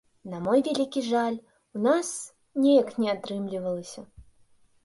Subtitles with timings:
[0.31, 1.37] На мой вялікі жаль,
[1.79, 2.09] у нас
[2.65, 4.01] неяк не атрымлівалася.